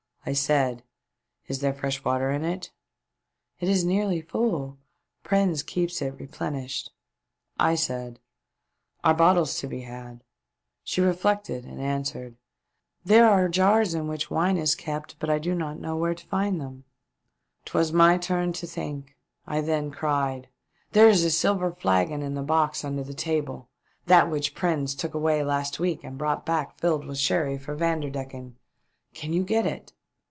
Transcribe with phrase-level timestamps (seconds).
[0.23, 0.83] I said:
[1.47, 2.69] "Is there fresh water in it
[3.59, 4.77] ?""It is nearly full.
[5.23, 6.91] Prins keeps it replen ished."
[7.57, 8.19] I said:
[9.03, 10.21] "Are bottles to be had i^"
[10.83, 12.35] She reflected and answered:
[13.03, 16.27] "There are jars in which wine is kept, but I do not know where to
[16.27, 17.97] find them." WE BRING Ur IN A BAY.
[17.97, 19.17] 473 'Twas my turn to think.
[19.47, 20.49] I then cried.
[20.91, 23.69] "There is a silver flagon in the box under the table;
[24.05, 28.55] that which Prins took away last week and brought back filled with sherry for Vanderdecken.
[29.15, 29.93] Can you get it?"